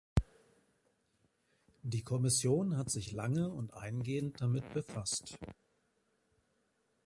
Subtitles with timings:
[1.83, 5.37] Die Kommission hat sich lange und eingehend damit befasst.